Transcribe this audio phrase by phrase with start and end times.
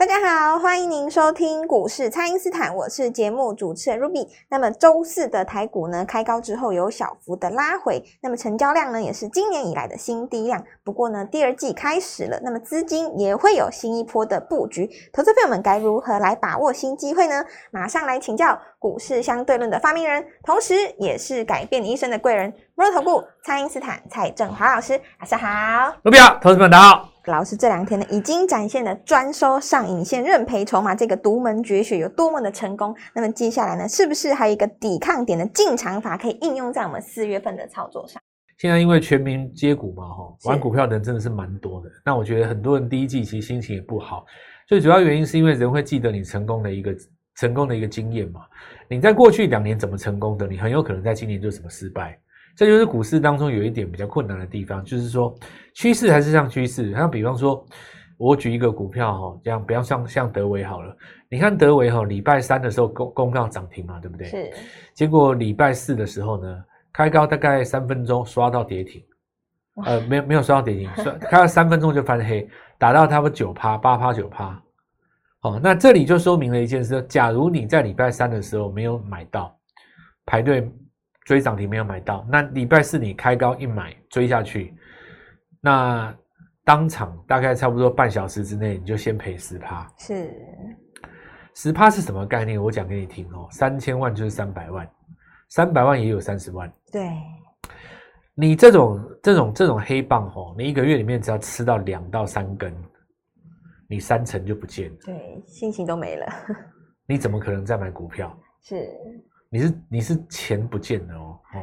[0.00, 4.26] 大家好，欢迎您收听股市蔡因斯坦，我是节目主持人 Ruby。
[4.48, 10.64] 那么周四的台股呢，开高之后有小幅的拉回，那么成交量呢也是今年以来的新低量。
[10.82, 14.88] 不过呢，第二季开始了，那么资金也会有新一波的布局。
[15.12, 17.44] 投资朋友们该如何来把握新机会呢？
[17.70, 24.98] 马上来请教股市相对论的发明人，同时也是改变你一生的贵人——摩尔投顾蔡因斯坦蔡振华老师。
[25.18, 25.46] 晚上好
[26.04, 27.09] ，Ruby 好，投资们大家好。
[27.26, 32.94] 老师这两天呢，已经展现了专收上影线、认赔筹码这个独门绝学有多么的成功。
[33.14, 38.20] 那么接下来呢，是不是还有一个抵抗点的进场法可以应用在我们四月份的操作上？
[38.58, 41.90] 现在因为全民接股嘛，哈，玩股票的人真的是蛮多的。
[42.04, 44.24] 那我觉得很多人第一季其实心情也不好，
[44.66, 46.94] 最主要原因是因为人会记得你成功的一个
[47.36, 48.42] 成功的一个经验嘛。
[48.88, 52.18] 你在过去两年怎么成功的，你很有可能在今年就怎么失败。
[52.56, 55.34] 这就是股市当中有一点比较困难的地方，就是说
[55.74, 56.92] 趋势还是像趋势。
[56.92, 57.64] 像比方说，
[58.18, 60.94] 我举一个股票哈，这样不要像像德维好了。
[61.30, 64.26] 你看德维哈，礼拜三的时候公公告涨停嘛，对不对？
[64.26, 64.50] 是。
[64.92, 69.02] 结果礼拜四的时候呢，开高大概三分钟刷到跌停，
[69.86, 74.62] 呃，没有没有刷到跌停，刷开了三分钟就翻黑，打到他们九趴八趴九趴。
[75.38, 79.56] 好，那这里就说明了一件事：假如你在礼拜三的时候没有买到，
[80.26, 80.70] 排队。
[81.30, 84.74] 追涨停没有买到，那礼拜四你开高一买追下去，
[85.60, 86.12] 那
[86.64, 89.88] 当场大概差不多半小时之内你就先赔十趴。
[89.96, 90.34] 是，
[91.54, 92.60] 十趴是什么概念？
[92.60, 93.46] 我讲给你听哦。
[93.52, 94.90] 三千万就是三百万，
[95.50, 96.68] 三百万也有三十万。
[96.90, 97.08] 对，
[98.34, 102.74] 你这种这种这种黑棒哦，你一个月里面只要吃到两到三根，
[103.88, 104.96] 你三成就不见了。
[105.04, 106.26] 对，心情都没了。
[107.06, 108.36] 你怎么可能再买股票？
[108.62, 108.84] 是。
[109.52, 111.58] 你是你是钱不见了哦哦，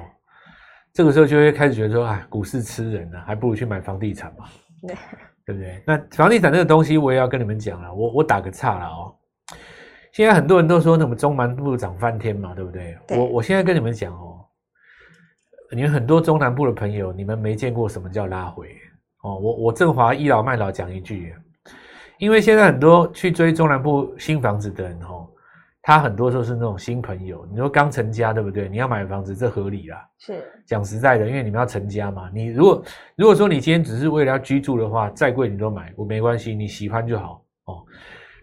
[0.93, 4.45] 这个时候就会开始觉得说，哎，股市吃人呢，还不如去买房地产嘛，
[4.81, 4.95] 对
[5.45, 5.81] 对不对？
[5.87, 9.15] 那房地产这个东西，我也要跟你们讲了，我我打个岔了哦。
[10.11, 12.97] 现在很多人都说，那么中南部涨翻天嘛，对不对？
[13.11, 14.45] 我我现在跟你们讲哦，
[15.71, 18.75] 你们很多中南部的朋友，你们没见过什么叫拉回
[19.21, 19.37] 哦。
[19.37, 21.33] 我我振华倚老卖老讲一句，
[22.17, 25.29] 因为现在很多去追中南部新房子的人哦。
[25.87, 28.67] 他很多时候是那种新朋友，你说刚成家对不对？
[28.67, 30.05] 你要买房子，这合理啦。
[30.17, 32.29] 是讲实在的，因为你们要成家嘛。
[32.33, 32.83] 你如果
[33.15, 37.85] 如果说你今天只是为了要居住的话，再贵你都买，我没关系，你喜欢就好哦。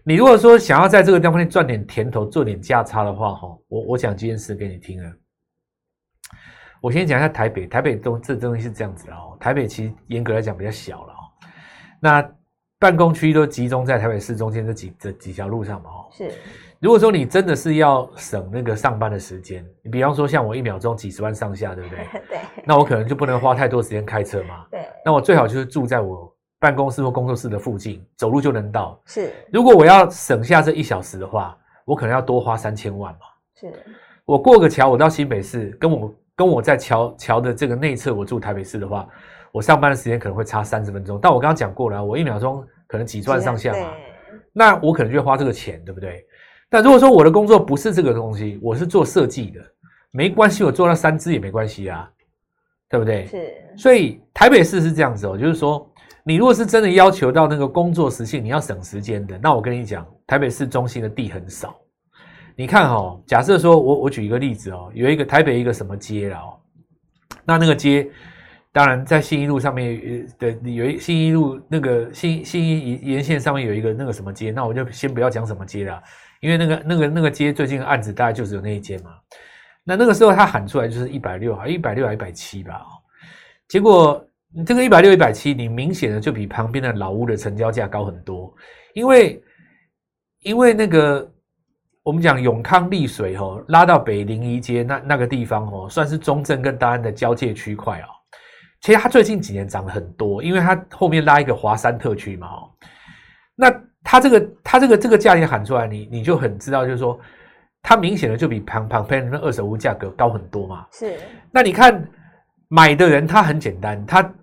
[0.03, 5.13] 你如果说想要在这个地方赚点甜头，做点价差的话，哈，我我讲这件事给你听啊。
[6.81, 9.37] 我先讲一下台北，台北东这东西是这样子的哦。
[9.39, 11.21] 台北其实严格来讲比较小了哦。
[11.99, 12.27] 那
[12.85, 16.05] 办公区都集中在台北市中间这几这几条路上嘛，哦。
[16.11, 16.31] 是。
[16.79, 22.05] 如果说你真的是要省那个上班的时间，你比方说像我一秒钟几十万上下，对不对？
[22.29, 22.39] 对。
[22.63, 24.67] 那我可能就不能花太多时间开车嘛。
[24.69, 24.85] 对。
[25.03, 29.01] 那我最好就是住在我办公室或工作室的附近，走路就能到。
[29.05, 29.33] 是。
[29.51, 33.19] 如果我要省下这一小时的话，我可能要多花三千万嘛。
[33.59, 33.73] 是。
[34.23, 39.07] 我过个桥，我到新北市，跟我跟我在桥桥的这个内侧，我住台北市的话，
[39.51, 41.17] 我上班的时间可能会差三十分钟。
[41.19, 43.93] 但我刚刚讲过了，我一秒钟可能几万上下嘛。
[44.53, 46.25] 那我可能就会花这个钱，对不对？
[46.69, 49.61] 但如果说我的工作不是这个东西，我是做设计的，
[50.11, 52.09] 没关系，我做那三支也没关系啊，
[52.89, 53.25] 对不对？
[53.27, 53.53] 是。
[53.77, 55.89] 所以台北市是这样子哦，就是说，
[56.23, 61.75] 你如果是真的要求到那个工作时性，你要省时间的，那我跟你讲，台北市中心的地很少。
[62.55, 66.57] 你看哦，假设说我我举一个例子哦，有一个台北一个什么街了哦，
[67.43, 68.09] 那那个街，
[68.75, 76.03] 当然在信义路上面的有一信义路那个信信义沿线上面有一个那个什么街，那我就先不要讲什么街了。
[76.41, 79.11] 因为那个那个那个街最近案子大概就只有那一间嘛，
[79.85, 82.81] 那那个时候他喊出来就是一百六啊一百六还一百七吧，
[83.69, 84.21] 结果
[84.65, 88.53] 这个一百六一百七，你明显的就比旁边的老屋的成交价高很多，
[88.93, 89.41] 因为
[90.41, 91.25] 因为那个
[92.03, 98.07] 我们讲永康丽水吼拉到北临沂街那那个地方哦，算是中正跟大安的交界区块啊，
[98.85, 102.69] 其实它最近几年涨了很多，因为它后面拉一个华山特区嘛哦，
[103.55, 103.73] 那。
[104.07, 107.19] 它这个它这个这个价钱喊出来，你你就很知道，就是说，
[107.81, 110.85] 它明显的就比旁旁边的二手屋价格高很多嘛。
[110.91, 111.15] 是。
[111.49, 112.07] 那你看
[112.67, 114.33] 买的人，他很简单，他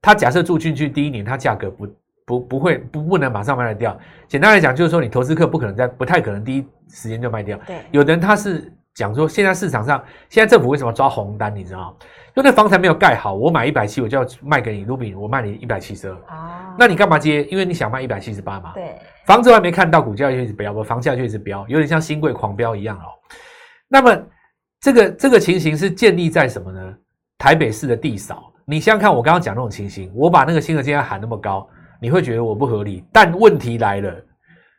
[0.00, 1.86] 他假设住进去第一年，他价格不
[2.24, 4.00] 不不会不不能马上卖得掉。
[4.26, 7.58] 简单来讲，就是说你投资客不可能在不太可能第一时间就卖掉。
[7.66, 11.54] 对，有的人他是讲说，现在市场上现在政府为什么抓红单？
[11.54, 11.96] 你知道？
[12.36, 16.14] 因为那房产没有盖好，我买一百七，我就要卖给你卢比，我卖你一百七十二。
[16.14, 17.44] 哦，那你干嘛接？
[17.44, 18.72] 因为你想卖一百七十八嘛。
[18.74, 18.96] 对，
[19.26, 23.10] 房子还没看到，股价就一直飙，我房价就一直飙，有点像新贵狂飙一样哦。
[23.88, 24.16] 那么
[24.80, 26.94] 这个这个情形是建立在什么呢？
[27.38, 31.68] 台北市的地少，你想想看，我刚刚讲那种情形，我把那个新的建案喊那么高，
[32.00, 33.04] 你会觉得我不合理。
[33.12, 34.14] 但问题来了，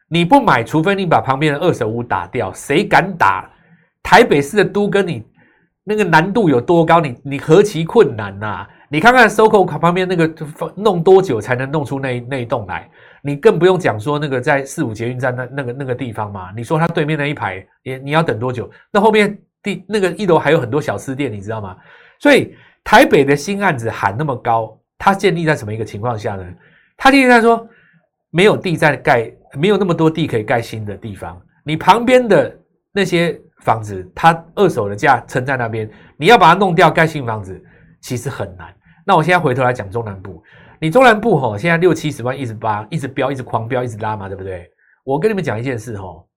[0.09, 3.49] 你不买，除非你把旁边的二手屋打掉，谁敢打？
[4.05, 5.25] 台北市的都跟你
[5.83, 7.01] 那个难度有多高？
[7.01, 10.31] 你你何其困难呐、你看看 SOCO 旁边那个
[10.75, 12.87] 弄多久才能弄出那那一栋来？
[13.23, 18.69] 你更不用讲说那个在四五捷运站那那个那个地方嘛，你说它对面那一排也你要等多久？
[18.91, 21.75] 那后面地那个一楼还有很多小吃店，你知道吗？
[22.19, 26.45] 所以台北的新案子喊那么高，它建立在什么一个情况下呢？
[26.95, 27.67] 它建立在说
[28.29, 32.55] 没有地在盖，没有那么多地可以盖新的地方，你旁边的
[32.91, 37.59] 那些房子，它二手的价撑在那边，你要把它弄掉盖新房子，
[38.01, 38.73] 其实很难。
[39.05, 40.41] 那我现在回头来讲中南部，
[40.79, 44.69] 你中南部吼、现在六七十万一直扒，一直飙，一直狂飙，一直拉嘛，对不对？
[45.03, 46.27] 我跟你们讲一件事吼、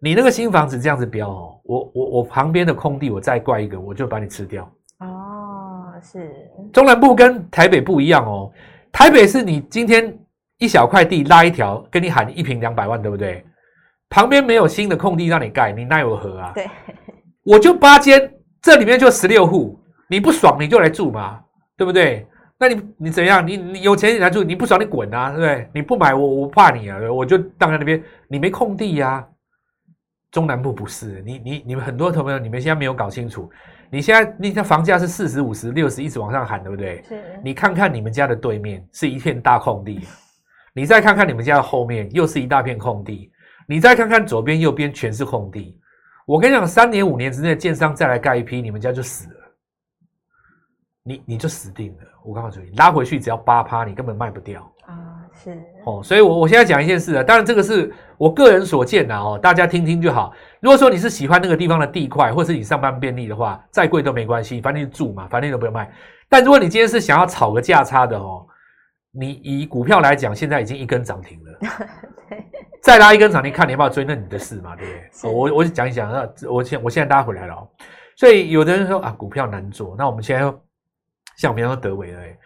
[0.00, 4.64] 你那个新房子这样子飙哦，我我我旁边的空地我再挂一个，我就把你吃掉。
[5.00, 6.30] 哦，是，
[6.72, 8.50] 中南部跟台北不一样哦，
[8.92, 10.16] 台北是你今天
[10.58, 13.44] 一小块地拉一条，跟你喊一平两百万，对不对？
[14.08, 16.52] 旁边没有新的空地让你盖，你奈我何啊？
[16.54, 16.68] 对，
[17.42, 18.32] 我就八间，
[18.62, 21.40] 这里面就十六户，你不爽你就来住嘛，
[21.76, 22.26] 对不对？
[22.58, 23.46] 那你你怎样？
[23.46, 25.68] 你你有钱你来住，你不爽你滚啊，对不对？
[25.74, 29.26] 你不买我我怕你啊，我就当在那边，你没空地呀、
[30.30, 33.50] 中南部不是，你你你们很多朋友，你们现在没有搞清楚，
[33.90, 37.02] 你现在你的房价是四十五十六十一直往上喊，对不对？
[37.06, 40.00] 是，你看看你们家的对面是一片大空地，
[40.72, 43.30] 你再看看你们家的后面又是一大片空地，
[43.66, 45.78] 你再看看左边右边全是空地。
[46.24, 49.40] 我跟你讲，三年五年之内，建商再来盖一批，你们家就死了，
[51.04, 52.04] 你你就死定了。
[52.24, 56.02] 我告诉你，拉回去只要八趴，你根本卖不掉啊，是，哦。
[56.02, 60.32] 所以我，我现在讲一件事啊，当然这个是我个人所见的哦，大家听听就好。
[60.58, 65.88] 如果说你是喜欢那个地方的地块，或是你上班便利的话，再贵都没关系，反正你住嘛，反正你都不用卖。
[66.28, 68.44] 但如果你今天是想要炒个价差的哦，
[69.12, 71.60] 你以股票来讲，现在已经一根涨停了，
[72.86, 75.32] 再拉一根涨停，看你要不要追，那你的事嘛，对不对？
[75.32, 77.68] 我我讲一讲，那我现我现在大家回来了哦。
[78.14, 80.62] 所以有的人说啊，股票难做，那我们现在又
[81.36, 82.38] 像比方说德伟了，哎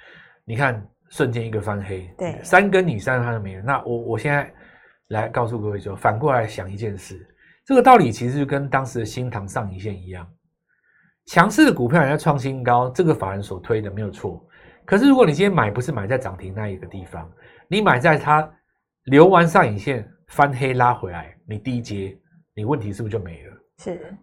[0.47, 3.63] 你看瞬间一个翻黑，对三根你三它都没了。
[3.63, 4.51] 那我我现在
[5.09, 7.21] 来告诉各位说，反过来想一件事，
[7.67, 10.27] 这个道理其实就跟当时的新塘上影线一样，
[11.27, 14.43] 强势的股票人家创新高，这个法人所推的没有错。
[14.87, 17.31] 可是如果你今天买不是买在涨停那一个地方，
[17.69, 18.51] 你买在它
[19.05, 22.17] 留完上影线翻黑拉回来，你低接，
[22.55, 23.53] 你问题是不是就没了？
[23.79, 24.17] 是，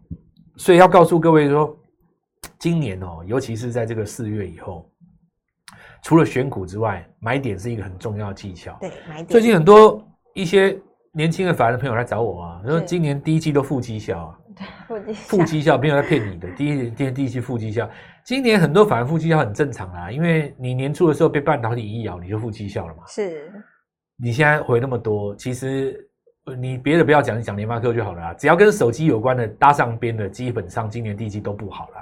[0.55, 1.77] 所以要告诉各位说，
[2.57, 4.89] 今年哦，尤其是在这个四月以后，
[6.01, 8.77] 除了选股之外，买点是一个很重要的技巧。
[8.79, 10.01] 对，买点，最近很多
[10.33, 10.79] 一些
[11.11, 14.39] 年轻的法人朋友来找我啊，说今年第一季都负绩效啊，
[15.27, 17.89] 负绩效没有在骗你的，第一第一第一期负绩效，
[18.23, 23.03] 今年很多反人负绩效很正常啦，因为你年初的时候被半导体一咬，你就负绩效了嘛。
[23.07, 23.51] 是，
[24.17, 26.09] 你现在回那么多，其实
[26.57, 28.33] 你别的不要讲，你讲联发科就好了啦。
[28.33, 31.95] 只要跟手机有关的搭上边的，基本上今年第一季都不好了。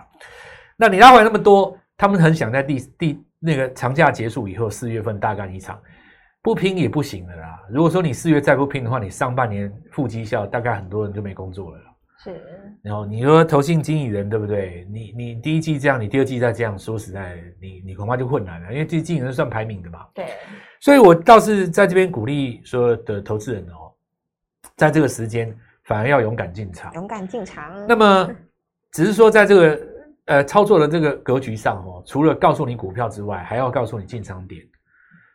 [0.78, 5.80] 那你拉回来那么多，他们很想在第第那个长假结束以后，四月份大干一场，
[6.42, 7.60] 不拼也不行的啦。
[7.70, 11.82] 如果说你四月再不拼的话，你上半年负绩效，大概很多人就没工作了。
[12.24, 12.42] 是，
[12.82, 14.88] 然后你说投信经理人对不对？
[14.90, 20.06] 你你第一季这样，你第二季再这样，说实在，你你恐怕就困难了，因为这经理人算排名的嘛。
[20.14, 20.30] 对，
[20.80, 23.94] 所以我倒是在这边鼓励所有的投资人哦，
[24.76, 26.92] 在这个时间反而要勇敢进场。
[26.94, 28.30] 勇敢进场，那么
[28.92, 29.88] 只是说在这个
[30.26, 34.66] 呃操作的这个格局上哦，除了告诉你股票之外，还要告诉你进场点。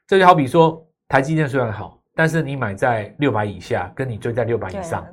[0.07, 5.07] 这就好比说台积电虽然好，但是你买在六百以下，跟你追在六百以上，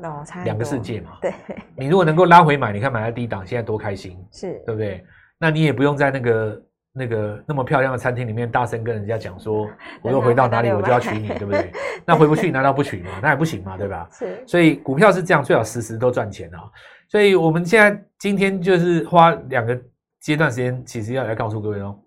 [0.44, 1.12] 两个世界嘛。
[1.22, 1.34] 对，
[1.76, 5.06] 你如果能够拉回买，你看买在低档，现在多开心，是，对不对？
[5.40, 9.70] 那你也不用在那个那个那么漂亮的餐厅里面大声跟人家讲说，
[10.02, 11.72] 我又回到哪里我就要娶你，对不对？
[12.04, 13.12] 那回不去难道不娶吗？
[13.22, 14.10] 那也不行嘛，对吧？
[14.12, 16.60] 是，所以股票是这样，最好时时都赚钱啊。
[17.08, 19.80] 所以我们现在今天就是花两个
[20.20, 21.98] 阶段时间，其实要来告诉各位哦，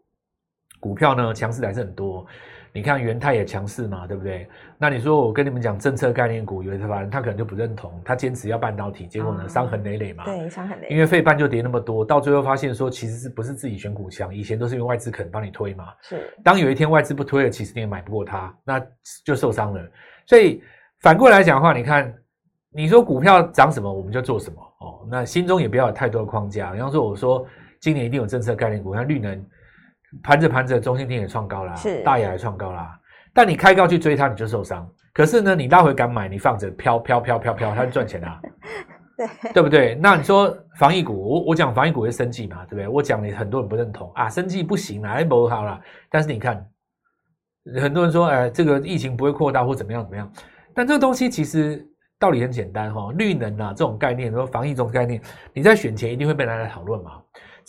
[0.80, 2.26] 股票呢强势的还是很多。
[2.72, 4.48] 你看元泰也强势嘛，对不对？
[4.78, 10.24] 那你说我跟你们讲政策概念股，有的法人他可能就不认同，他坚持要半导体，结果呢哦伤痕累累嘛。
[10.24, 15.86] 对，伤痕累因为费半就跌那么多，到最后发现说其实是不是自己选股强，以前都是因为外资肯帮你推嘛。
[16.02, 18.80] 是当有一天外资不推了，其实你也买不过它，那
[19.24, 19.82] 就受伤了。
[20.26, 20.62] 所以
[21.00, 22.14] 反过来讲的话，你看，
[22.72, 25.06] 你说股票涨什么，我们就做什么哦。
[25.10, 26.70] 那心中也不要有太多的框架。
[26.72, 27.44] 比方说，我说
[27.80, 29.44] 今年一定有政策概念股，像绿能
[30.22, 32.98] 盘着盘着，中心电也创高啦，是大雅也创高啦。
[33.32, 34.88] 但你开高去追它，你就受伤。
[35.12, 38.40] 可是呢，你拉回敢买，你放着飘飘飘飘飘，它就赚钱啦。
[39.16, 39.94] 对，对不对？
[39.96, 42.88] 那你说防疫股，我我讲防疫股是生计嘛，对不对？
[42.88, 45.80] 我讲你很多人不认同啊，生计不行啦，哎不好啦。
[46.10, 46.66] 但是你看，
[47.80, 50.30] 很多人说，哎，这个疫情不会扩大或怎么样怎么样。
[50.74, 51.86] 但这个东西其实
[52.18, 55.20] 道理很简单哈、绿能啊这种概念，说防疫这种概念，
[55.52, 57.12] 你在选前一定会被拿来讨论嘛。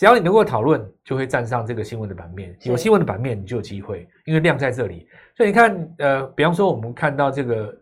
[0.01, 2.58] 只要你能够讨论，就会站上这个新闻的版面。
[2.63, 5.08] 有新闻的版面，你就有机会，因为量在这里。
[5.38, 7.77] 所以你看，呃，比方说我们看到这个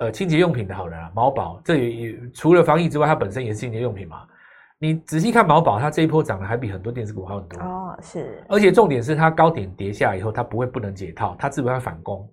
[0.00, 4.26] 呃清洁用品的好了啦，毛宝，这也也除了防疫之外，它本身也是清洁用品嘛。
[4.80, 7.60] 你仔细看毛宝，它这一波涨的还比很多电子股好很多。
[7.60, 12.28] 哦，是而且重点是它高点跌下以后，它不会不能解套，它只会反攻，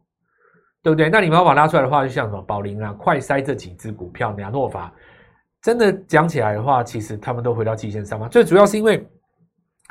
[0.81, 1.07] 对不对？
[1.07, 4.91] 那你毛宝拉出来的话，就像什么宝林啊、快筛这几只股票，亚诺法，
[5.67, 8.29] 真的讲起来的话，其实他们都回到季线上嘛。
[8.29, 9.05] 最主要是因为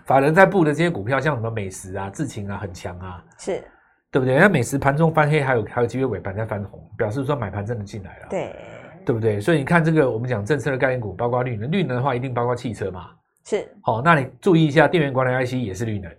[0.07, 3.63] 法人在布的这些股票，像什么美食啊、智勤啊，很强啊，是，
[4.11, 4.39] 对不对？
[4.39, 8.57] 那美食盘中翻黑，还有还有机会尾盘再翻红，表示说买盘真的进来了，对，
[9.05, 9.39] 对不对？
[9.39, 13.11] 所以你看这个，我们讲政策的概念股，包括绿能，绿能的话一定包括汽车嘛。
[13.45, 16.11] 是好、那你注意一下，电源管理 IC 也是绿能，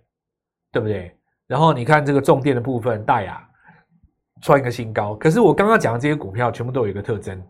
[0.72, 1.12] 对不对？
[1.48, 3.44] 然后你看这个重电的部分，大雅
[4.44, 5.16] 创一个新高。
[5.16, 7.42] 可是我刚刚讲的这些股票，全部都有一个特征，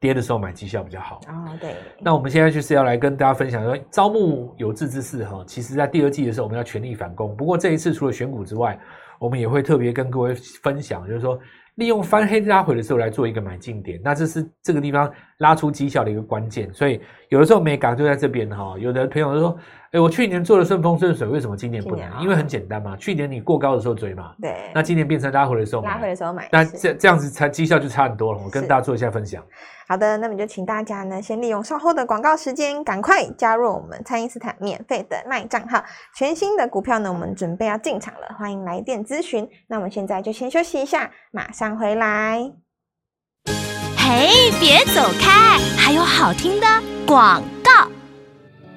[0.00, 1.20] 跌的时候买绩效比较好。
[1.28, 7.36] 哦，对，那我们现在就是要来跟大家分享说，招募有志之士哈，其实在第二季的时候，我们要全力反攻。
[7.36, 8.78] 不过这一次除了选股之外，
[9.18, 11.38] 我们也会特别跟各位分享，就是说
[11.74, 16.72] 利用翻黑拉回的时候来做一个买进点，那这是这个地方拉出绩效的一个关键。
[16.72, 18.76] 所以有的时候美感就在这边哈。
[18.78, 19.58] 有的朋友就说，
[19.90, 21.96] 哎，我去年做的顺风顺水，为什么今年不？
[21.96, 28.40] 能因为很简单嘛，去年你过高的时候追嘛，对，那今年变成拉回的时候买，拉回的时候买，那是这这样子才绩效就差很多了。
[28.40, 29.42] 我跟大家做一下分享。
[29.88, 35.82] 好的，那么就请大家呢，先利用稍后的广告时间，赶快加入我们蔡因斯坦免费的卖账号。
[36.14, 39.48] 全新的股票呢，我们准备要进场了，欢迎来电咨询。
[39.66, 42.52] 那我们现在就先休息一下，马上回来。
[43.96, 46.66] 嘿，别走开，还有好听的
[47.06, 47.88] 广告。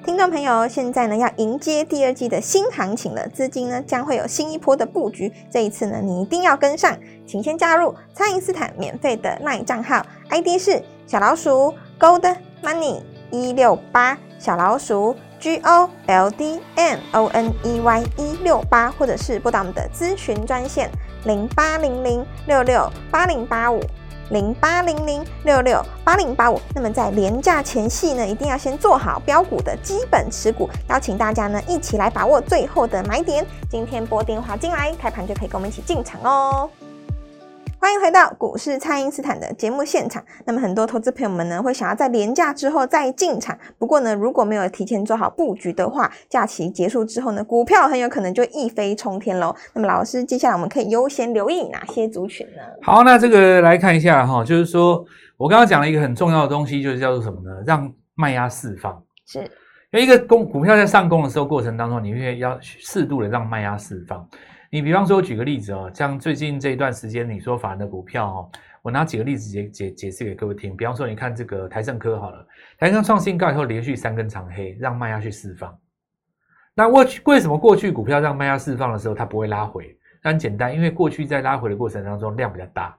[0.04, 5.32] 听众朋友，现在呢要迎接第二季的新行情了，资金呢将会有新一波的布局。
[5.48, 18.02] 这一次呢，你一定要跟上，请先加入蔡因斯坦免费的 LINE 账号，ID 是小老鼠 Gold Money 一六八，小老鼠 G O L D M O N E Y
[18.16, 20.90] 一六八，或者是拨打我们的咨询专线
[21.24, 23.78] 零八零零六六八零八五。
[24.30, 26.58] 零八零零六六八零八五。
[26.74, 33.46] 那么在廉价前夕呢，一定要先做好标股的基本持股，邀请大家呢一起来把握最后的买点。
[33.68, 36.70] 今天拨电话进来，开盘就可以跟我们一起进场哦。
[37.82, 40.24] 欢迎回到股市，蔡因斯坦的节目现场。
[40.46, 43.58] 那么很多投资朋友们呢，会想要在廉价之后再进场。
[43.76, 49.52] 不过呢，如果没有提前做好布局的话，假期结束之后呢，股票很有可能就一飞冲天喽。
[49.74, 52.62] 那么老师，接下来我们可以优先留意哪些族群呢？
[52.82, 55.04] 好，那这个来看一下哈，就是说
[55.36, 57.50] 我刚刚讲了一个很重要的东西，就是叫做什么呢？
[57.66, 59.02] 让卖压释放。
[59.26, 64.24] 是因为一个公股票在上攻的时候过程当中，你会要适度的让卖压释放。
[64.74, 68.50] 你比方说，我举个例子哦，像最近这一段时间，你说法人的股票哦，
[68.80, 70.74] 我拿几个例子解解解释给各位听。
[70.74, 72.46] 比方说，你看这个台盛科好了，
[72.78, 75.78] 台盛创新高以后连续三根长黑，让卖压去释放。
[76.72, 79.94] 那过去为什么过去股票让卖压释放的时候，它不会拉回？
[80.22, 82.96] 那很简单，因为过去在拉回的过程当中量比较大，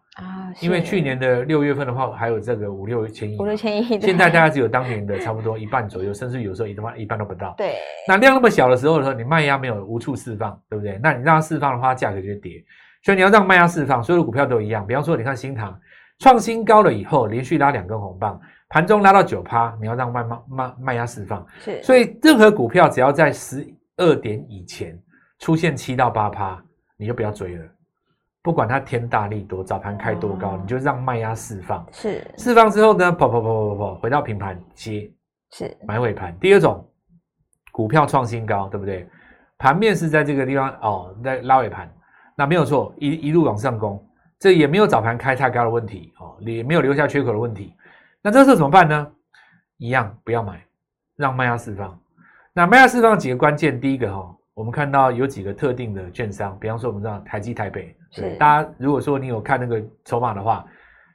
[0.61, 7.53] 因为去年的六月份的话，还有这个五六千亿，五六千亿，现在大概只有当年的差不多一半左右，甚至有时候一半一半都不到。
[7.57, 7.75] 对
[8.07, 10.99] 那量那么小的时候的时候，你卖压没有无处释放，对不对？
[11.01, 12.63] 那你让它释放的话，价格就会跌。
[13.03, 14.85] 所以你要让卖压释放，所有的股票都一样。
[14.87, 15.77] 比方说，你看新塘
[16.19, 21.45] 创新高了以后，连续拉两根红棒，盘中拉到九趴，你要让卖卖卖卖压释放。
[21.59, 23.67] 是，所以任何股票只要在十
[23.97, 24.97] 二点以前
[25.39, 26.63] 出现七到八趴，
[26.95, 27.65] 你就不要追了。
[28.43, 31.83] 不管它天大力多，早盘开多高，哦你就让卖压释放。
[31.93, 35.09] 是释放之后呢，跑跑跑跑跑，回到平盘接
[35.51, 36.37] 是买尾盘。
[36.39, 36.85] 第二种，
[37.71, 39.09] 股票创新高，对不对？
[39.57, 41.89] 盘面是在这个地方哦，在拉尾盘，
[42.35, 44.05] 那没有错，一一路往上攻，
[44.37, 47.73] 这也没有早盘开太高的问题哦，也没有留下缺口的问题。
[48.21, 49.09] 那这时候怎么办呢？
[49.77, 50.61] 一样不要买，
[51.15, 51.97] 让卖压释放。
[52.51, 57.95] 那卖压释放几个关键，第一个哈、哦，我们看到有几个特定的券商，比方说我们知道台积、台北，
[58.37, 60.65] 大家如果说你有看那个筹码的话，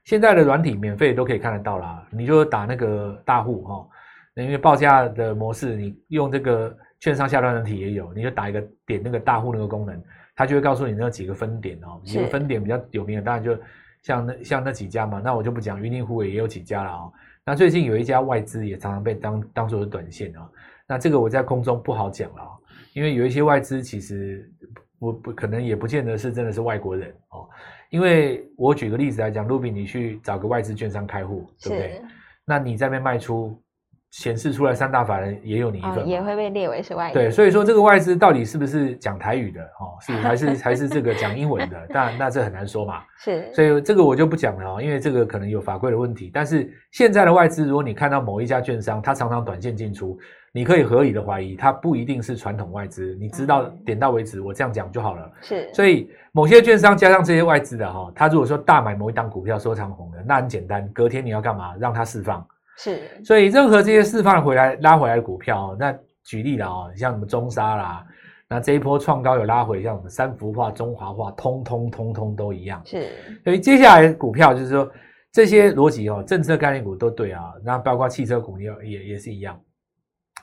[0.04, 3.88] 现在的软体免费都可以看得到啦，你就打那个大户哈、哦，
[4.34, 10.02] 那因为报价的模式，你用这个券商下端软体也有，你就打一个点那个大户那个功能，
[10.34, 13.56] 它就会告诉你那几个分点哦，是几个分点比较有名的，当然就
[14.02, 17.12] 像那像那几家嘛，那我就不讲，云林湖也有几家了哦。
[17.44, 20.46] 那最近有一家外资也常常被当当做是短线啊、
[20.88, 22.50] 那这个我在空中不好讲了、哦，
[22.92, 24.50] 因为有一些外资其实
[24.98, 27.48] 不不可能也不见得是真的是外国人哦，
[27.90, 32.02] 因为我举个例子来讲，卢比你去找个外资券商开户，对不对？
[32.44, 33.62] 那你在那边卖出，
[34.10, 41.86] 显示出来三大法人也有你一份、哦，也会被列为是外对，资所以说这个外资到底是不是讲台语的哦，是还是还是这个讲英文的？
[41.88, 43.02] 当然，那这很难说嘛。
[43.22, 46.30] 是，所以这个我就不讲了哦，因为这个可能有法规的问题。
[46.32, 50.18] 但是现在的外资，如果你看到某一家券商，它常常短线进出，
[50.52, 53.16] 你可以合理的怀疑，它不一定是传统外资。
[53.20, 55.30] 你知道嗯点到为止，我这样讲就好了。
[55.42, 61.76] 是，所以某些券商加上这些外资的哈、他如果说大买某一档股票收长红的，那很简单，隔天你要干嘛？
[61.76, 62.46] 让它释放。
[62.78, 65.92] 是，所以任何这些释放回来拉回来的股票、哦，那
[66.24, 68.06] 举例了哦，像什么中沙啦，
[68.48, 72.80] 那这一波创高有拉回，像什么三幅化、中华化，通通通通都一样。
[72.84, 73.08] 是，
[73.44, 74.88] 所以接下来股票就是说
[75.32, 79.58] 这些逻辑哦，政策概念股都对啊，那包括汽车股也也也是一样，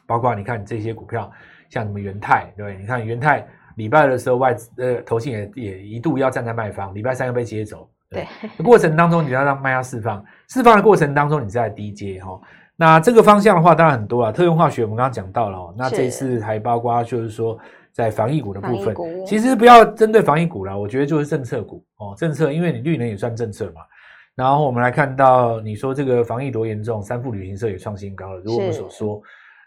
[0.06, 1.32] 包括你看这些股票，
[1.70, 2.82] 像什么元泰，对不对？
[2.82, 7.90] 你看元泰礼拜的时候外资呃投信也也一度要站在卖方，礼拜三又被接走。
[8.10, 8.28] 对，
[8.64, 12.42] 过程当中你要让卖压释放，释放的过程当中你在低接哈、哦。
[12.78, 14.32] 那这个方向的话，当然很多了。
[14.32, 17.58] 特用化学我们刚刚讲到了哦，那是这一次还包括就是说
[17.92, 18.96] 在防疫股的部分
[19.26, 23.82] 其实不要针对防疫股了，我觉得就是政策股哦，政策，因为你绿能也算政策嘛。
[24.36, 28.42] 然后我们来看到你说这个防疫多严重，三富旅行社也创新高了。
[28.42, 29.22] 如我们所说，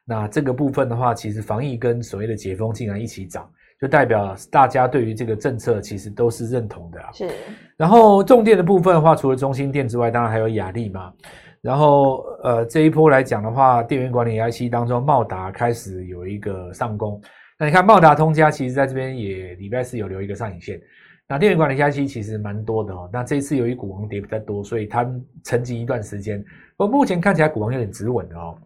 [0.08, 3.46] 那这个部分的话，其实防疫跟所谓的解封竟然一起涨，
[3.78, 7.12] 就代表大家对于这个政策其实都是认同的啊。
[7.12, 7.28] 是，
[7.76, 11.12] 然后重电的部分的话，除了中心电之外，当然还有雅力嘛。
[11.60, 17.20] 然后呃，这一波来讲的话，电源管理 IC 当中，茂达开始有一个上攻。
[17.58, 20.80] 那你看茂达通家，其实在这边也礼拜四有留一个上影线。
[21.26, 23.10] 那电源管理 IC 其实蛮多的哦。
[23.12, 25.04] 那这一次由于股王跌比较多，所以它
[25.44, 26.42] 沉寂一段时间。
[26.76, 28.56] 不过目前看起来股王有点止稳的哦。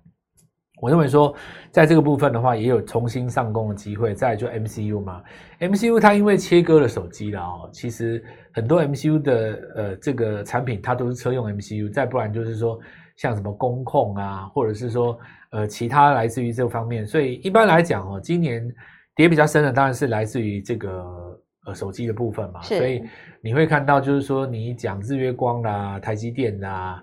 [0.82, 1.32] 我认为说，
[1.70, 4.12] 在这个部分的话，也有重新上攻的机会。
[4.12, 5.22] 再来就 MCU 嘛
[5.60, 8.20] ，MCU 它因为切割了手机了哦，其实
[8.52, 12.80] 很多 MCU 的呃这个产品它都是车用 MCU，再不然就是说
[13.14, 15.16] 像什么工控啊，或者是说
[15.52, 17.06] 呃其他来自于这方面。
[17.06, 18.68] 所以一般来讲哦，今年
[19.14, 21.06] 跌比较深的当然是来自于这个
[21.66, 23.04] 呃手机的部分嘛，所以
[23.40, 27.00] 你会看到就是说你讲日月光啦、台积电啦。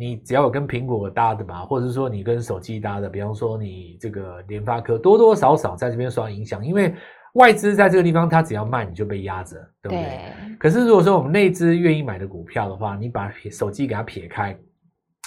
[0.00, 6.94] 你只要有跟苹果搭的嘛，或者是说你跟手机搭的，比方说你这个联发科多多少少在这边受到影响，因为
[7.34, 10.00] 外资在这个地方它只要卖你就被压着，对不对？
[10.00, 14.58] 对，可是如果说我们内资愿意买的股票的话，你把手机给它撇开，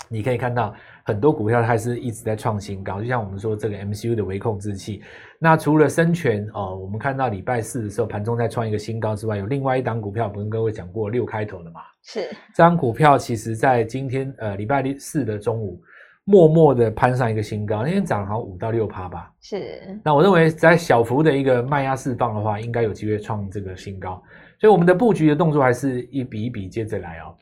[0.10, 5.02] 你可以看到很多股票它是一直在创新高，就像我们说这个 MCU 的微控制器。
[5.39, 12.22] 那除了深全哦，我们看到礼拜四的时候盘中在创一个新高之外，有另外一档股票，我跟各位讲过六开头的嘛，是，
[12.54, 15.82] 这张股票其实在今天呃礼拜四的中午，
[16.24, 19.30] 默默的攀上一个新高，那天涨好像五到六趴吧。
[19.42, 24.22] 是，那我认为在小幅的一个卖压释放的话，应该有机会创这个新高。
[24.60, 27.36] 所以我们的布局的动作还是一笔一笔接着来哦。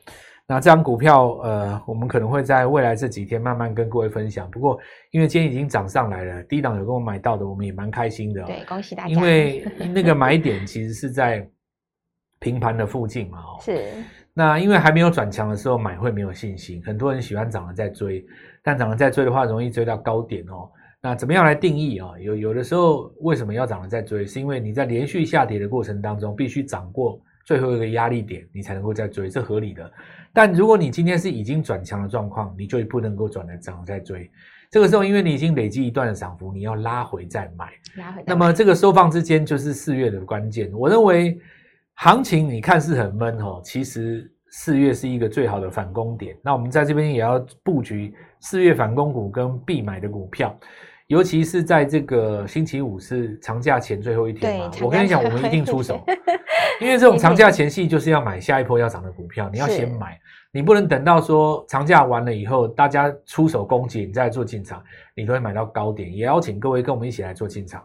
[0.48, 4.50] 那这张股票，呃，我们可能会在未来这几天慢慢跟各位分享。
[4.50, 4.78] 不过，
[5.10, 8.46] 因为今天已经涨上来了，低档有跟我买到的，我们也蛮开心的、哦。
[8.46, 11.48] 对，恭喜大家，因为那个买点其实是在
[12.40, 13.56] 平盘的附近嘛、哦。
[13.62, 13.84] 是，
[14.34, 18.22] 那因为还没有转强的时候买会没有信心，很多人喜欢涨了再追，
[18.62, 20.68] 但涨了再追的话，容易追到高点哦。
[21.00, 22.18] 那怎么样来定义啊、哦？
[22.18, 24.26] 有有的时候为什么要涨了再追？
[24.26, 29.90] 是因为你在连续下跌的过程当中，必须涨过最后一个压力点，你才能够再追，这合理的。
[30.32, 34.30] 但如果你今天是已经转强的状况，你就不能够转了涨再追。
[34.70, 37.70] 这个时候，因为你已经累积一段的涨幅，你要拉回再买。
[37.96, 40.72] 拉回，那么这个收放之间就是四月的关键。
[40.72, 41.38] 我认为
[41.96, 46.34] 行情你看是很闷哦，其实四月是一个最好的反攻点。
[46.42, 50.58] 那我们在这边也要布局四月反攻股跟必买的股票，
[51.12, 56.02] 尤其是在这个星期五是长假前最后一天嘛我跟你讲，我们一定出手，
[56.80, 60.18] 因为这种长假前戏就是要买下一波要涨的股票，你要先买，
[60.50, 64.82] 你不能等到说长假完了以后大家出手攻击，你再做进场，
[65.14, 66.10] 你都会买到高点。
[66.16, 67.82] 也邀请各位跟我们一起来做进场。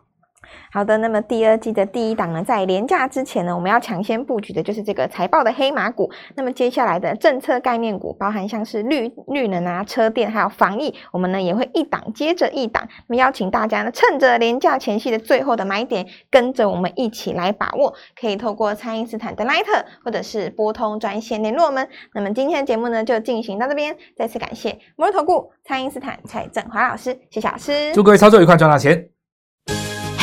[0.72, 6.12] 好的，那么第二季的第一档呢，在廉价之前呢，我们要抢先布局的就是这个财报的黑马股。
[6.36, 12.88] 那么接下来的政策概念股，包含像是绿绿能啊、车电还有防疫，我们呢也会一档接着一档。
[13.08, 17.94] 那么邀请大家呢，趁着廉价前夕的最后的买点，跟着我们一起来把握。
[18.20, 19.64] 可以透过蔡因斯坦的 Line
[20.04, 21.88] 或者是拨通专线联络我们。
[22.14, 23.96] 那么今天的节目呢，就进行到这边。
[24.16, 27.94] 再次感谢摩尔投顾蔡因斯坦蔡振华老师，谢谢老师。
[27.94, 29.17] 祝各位操作愉快，赚大钱！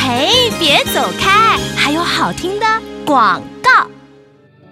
[0.07, 2.65] 嘿，别走开，还有好听的
[3.07, 3.87] 广告。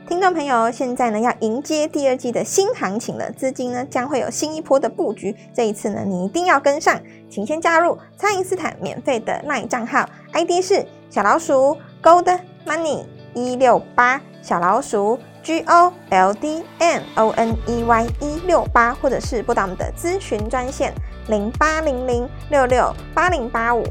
[0.08, 5.36] 听众朋友，现在呢要迎接第二季的新行情了，资金呢将会有新一波的布局。
[5.52, 18.08] 这一次呢，你一定要跟上，请先加入蔡因斯坦免费的 LINE 账号，ID 是小老鼠 Gold Money 一六八，小老鼠 G O L D M O N E Y
[18.20, 20.94] 一六八，或者是拨打我们的咨询专线
[21.28, 23.84] 零八零零六六八零八五。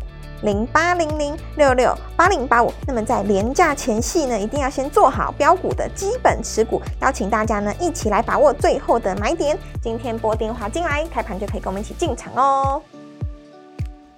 [0.42, 9.56] 零八零零六六八零八五，那么在廉价前夕呢，一定要先做好标股的基本持股，邀请大家呢一起来把握最后的买点。
[9.80, 12.82] 今天拨电话进来，开盘就可以跟我们一起进场哦。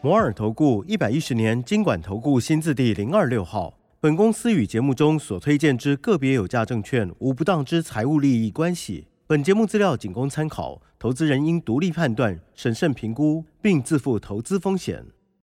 [0.01, 9.09] 摩尔投顾一百一十年经管投顾新字第零二六号，本公司与节目中所推荐之个别有价证券无不当之财务利益关系。
[9.27, 15.05] 本节目资料仅供参考，投资人应独立判断、审慎评估，并自负投资风险。